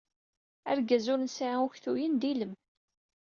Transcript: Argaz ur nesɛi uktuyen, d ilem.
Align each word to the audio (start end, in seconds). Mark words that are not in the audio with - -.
Argaz 0.71 1.05
ur 1.13 1.19
nesɛi 1.21 1.57
uktuyen, 1.65 2.13
d 2.21 2.23
ilem. 2.31 2.53